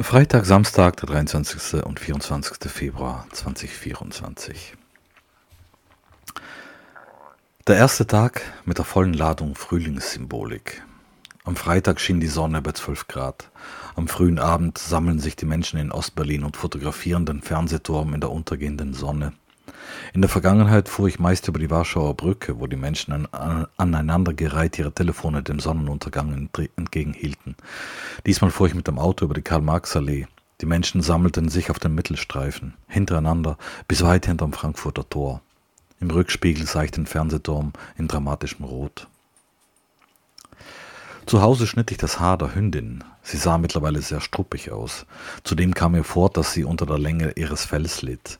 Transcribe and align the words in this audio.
Freitag, 0.00 0.46
Samstag, 0.46 0.96
der 0.98 1.08
23. 1.08 1.82
und 1.84 1.98
24. 1.98 2.70
Februar 2.70 3.26
2024. 3.32 4.74
Der 7.66 7.76
erste 7.76 8.06
Tag 8.06 8.42
mit 8.64 8.78
der 8.78 8.84
vollen 8.84 9.12
Ladung 9.12 9.56
Frühlingssymbolik. 9.56 10.82
Am 11.42 11.56
Freitag 11.56 11.98
schien 11.98 12.20
die 12.20 12.28
Sonne 12.28 12.62
bei 12.62 12.72
12 12.72 13.08
Grad. 13.08 13.50
Am 13.96 14.06
frühen 14.06 14.38
Abend 14.38 14.78
sammeln 14.78 15.18
sich 15.18 15.34
die 15.34 15.46
Menschen 15.46 15.80
in 15.80 15.90
Ostberlin 15.90 16.44
und 16.44 16.56
fotografieren 16.56 17.26
den 17.26 17.42
Fernsehturm 17.42 18.14
in 18.14 18.20
der 18.20 18.30
untergehenden 18.30 18.94
Sonne. 18.94 19.32
In 20.12 20.22
der 20.22 20.28
Vergangenheit 20.28 20.88
fuhr 20.88 21.08
ich 21.08 21.18
meist 21.18 21.48
über 21.48 21.58
die 21.58 21.70
Warschauer 21.70 22.14
Brücke, 22.16 22.60
wo 22.60 22.66
die 22.66 22.76
Menschen 22.76 23.26
an, 23.32 23.66
aneinandergereiht 23.76 24.78
ihre 24.78 24.92
Telefone 24.92 25.42
dem 25.42 25.60
Sonnenuntergang 25.60 26.48
entgegenhielten. 26.76 27.56
Diesmal 28.26 28.50
fuhr 28.50 28.66
ich 28.66 28.74
mit 28.74 28.88
dem 28.88 28.98
Auto 28.98 29.24
über 29.24 29.34
die 29.34 29.42
Karl-Marx-Allee. 29.42 30.26
Die 30.60 30.66
Menschen 30.66 31.02
sammelten 31.02 31.48
sich 31.48 31.70
auf 31.70 31.78
den 31.78 31.94
Mittelstreifen, 31.94 32.74
hintereinander, 32.88 33.58
bis 33.86 34.02
weit 34.02 34.26
hinterm 34.26 34.52
Frankfurter 34.52 35.08
Tor. 35.08 35.40
Im 36.00 36.10
Rückspiegel 36.10 36.66
sah 36.66 36.82
ich 36.82 36.90
den 36.90 37.06
Fernsehturm 37.06 37.72
in 37.96 38.08
dramatischem 38.08 38.64
Rot. 38.64 39.08
Zu 41.26 41.42
Hause 41.42 41.66
schnitt 41.66 41.90
ich 41.90 41.98
das 41.98 42.20
Haar 42.20 42.38
der 42.38 42.54
Hündin. 42.54 43.04
Sie 43.22 43.36
sah 43.36 43.58
mittlerweile 43.58 44.00
sehr 44.00 44.22
struppig 44.22 44.70
aus. 44.70 45.04
Zudem 45.44 45.74
kam 45.74 45.92
mir 45.92 46.04
vor, 46.04 46.30
dass 46.30 46.54
sie 46.54 46.64
unter 46.64 46.86
der 46.86 46.98
Länge 46.98 47.32
ihres 47.36 47.66
Fells 47.66 48.00
litt. 48.00 48.38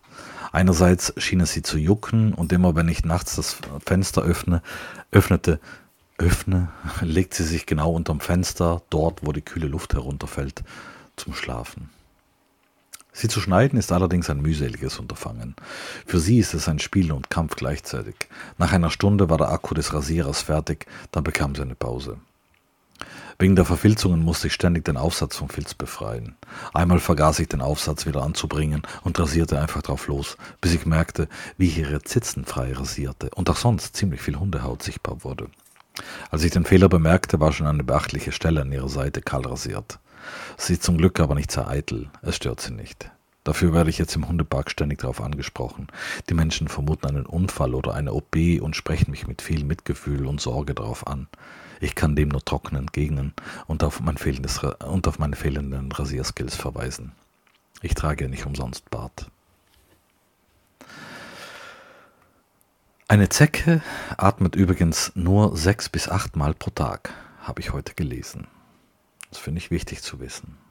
Einerseits 0.53 1.13
schien 1.17 1.41
es 1.41 1.53
sie 1.53 1.63
zu 1.63 1.79
jucken 1.79 2.35
und 2.35 2.53
immer 2.53 2.75
wenn 2.75 2.89
ich 2.89 3.05
nachts 3.05 3.37
das 3.37 3.57
Fenster 3.85 4.23
öffne, 4.23 4.63
öffnete, 5.11 5.61
öffne, 6.19 6.69
legt 7.01 7.35
sie 7.35 7.45
sich 7.45 7.67
genau 7.67 7.93
unterm 7.93 8.21
Fenster, 8.21 8.83
dort, 8.91 9.27
wo 9.27 9.33
die 9.33 9.43
kühle 9.43 9.69
Luft 9.69 9.95
herunterfällt, 9.95 10.63
zum 11.17 11.35
Schlafen. 11.35 11.91
Sie 13.13 13.27
zu 13.27 13.41
schneiden 13.41 13.79
ist 13.79 13.91
allerdings 13.91 14.31
ein 14.31 14.41
mühseliges 14.41 15.01
Unterfangen. 15.01 15.57
Für 16.07 16.21
sie 16.21 16.39
ist 16.39 16.55
es 16.55 16.69
ein 16.69 16.79
Spiel 16.79 17.11
und 17.11 17.31
Kampf 17.31 17.57
gleichzeitig. 17.57 18.15
Nach 18.59 18.73
einer 18.73 18.91
Stunde 18.91 19.29
war 19.29 19.39
der 19.39 19.51
Akku 19.51 19.75
des 19.75 19.93
Rasierers 19.93 20.43
fertig, 20.43 20.87
dann 21.11 21.25
bekam 21.25 21.57
sie 21.57 21.63
eine 21.63 21.75
Pause. 21.75 22.19
Wegen 23.41 23.55
der 23.55 23.65
Verfilzungen 23.65 24.25
musste 24.25 24.49
ich 24.49 24.53
ständig 24.53 24.85
den 24.85 24.97
Aufsatz 24.97 25.37
vom 25.37 25.49
Filz 25.49 25.73
befreien. 25.73 26.35
Einmal 26.75 26.99
vergaß 26.99 27.39
ich 27.39 27.47
den 27.47 27.61
Aufsatz 27.61 28.05
wieder 28.05 28.23
anzubringen 28.23 28.83
und 29.05 29.19
rasierte 29.19 29.61
einfach 29.61 29.81
drauf 29.81 30.09
los, 30.09 30.37
bis 30.61 30.75
ich 30.75 30.87
merkte, 30.87 31.29
wie 31.57 31.69
ich 31.69 31.79
ihre 31.79 32.03
Zitzen 32.03 32.45
frei 32.45 32.73
rasierte 32.73 33.31
und 33.37 33.49
auch 33.49 33.57
sonst 33.57 33.95
ziemlich 33.95 34.21
viel 34.21 34.41
Hundehaut 34.41 34.83
sichtbar 34.83 35.23
wurde. 35.23 35.49
Als 36.33 36.43
ich 36.43 36.51
den 36.51 36.65
Fehler 36.65 36.89
bemerkte, 36.89 37.39
war 37.39 37.53
schon 37.53 37.69
eine 37.69 37.85
beachtliche 37.85 38.33
Stelle 38.33 38.63
an 38.63 38.73
ihrer 38.73 38.89
Seite 38.89 39.23
kahl 39.23 39.47
rasiert. 39.47 40.01
Sie 40.57 40.73
ist 40.73 40.83
zum 40.83 40.99
Glück 40.99 41.21
aber 41.21 41.37
nicht 41.37 41.53
sehr 41.53 41.69
eitel, 41.69 42.11
es 42.23 42.35
stört 42.35 42.61
sie 42.61 42.73
nicht. 42.73 43.09
Dafür 43.49 43.73
werde 43.73 43.89
ich 43.89 43.97
jetzt 43.97 44.15
im 44.15 44.29
Hundepark 44.29 44.71
ständig 44.71 44.99
darauf 44.99 45.23
angesprochen. 45.23 45.87
Die 46.29 46.35
Menschen 46.35 46.69
vermuten 46.69 47.07
einen 47.07 47.25
Unfall 47.25 47.75
oder 47.75 47.95
eine 47.95 48.13
OP 48.13 48.37
und 48.61 48.77
sprechen 48.77 49.11
mich 49.11 49.27
mit 49.27 49.41
viel 49.41 49.65
Mitgefühl 49.65 50.27
und 50.27 50.39
Sorge 50.39 50.75
darauf 50.75 51.07
an. 51.07 51.29
Ich 51.81 51.95
kann 51.95 52.15
dem 52.15 52.29
nur 52.29 52.45
trocken 52.45 52.77
entgegnen 52.77 53.33
und 53.67 53.83
auf, 53.85 54.01
mein 54.01 54.19
fehlendes, 54.19 54.59
und 54.63 55.09
auf 55.09 55.19
meine 55.19 55.35
fehlenden 55.35 55.91
Rasierskills 55.91 56.57
verweisen. 56.57 57.13
Ich 57.81 57.95
trage 57.95 58.25
ja 58.25 58.29
nicht 58.29 58.45
umsonst 58.45 58.91
Bart. 58.91 59.31
Eine 63.09 63.31
Zecke 63.31 63.81
atmet 64.19 64.57
übrigens 64.57 65.13
nur 65.15 65.57
sechs 65.57 65.89
bis 65.89 66.11
acht 66.11 66.37
Mal 66.37 66.53
pro 66.53 66.69
Tag, 66.69 67.15
habe 67.41 67.63
ich 67.63 67.73
heute 67.73 67.95
gelesen. 67.95 68.47
Das 69.31 69.39
finde 69.39 69.57
ich 69.57 69.71
wichtig 69.71 70.03
zu 70.03 70.21
wissen. 70.21 70.68